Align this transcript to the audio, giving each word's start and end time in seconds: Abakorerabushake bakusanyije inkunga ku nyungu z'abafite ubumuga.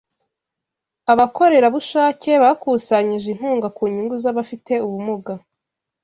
Abakorerabushake 1.11 2.31
bakusanyije 2.43 3.27
inkunga 3.33 3.67
ku 3.75 3.81
nyungu 3.91 4.15
z'abafite 4.23 4.73
ubumuga. 4.85 5.33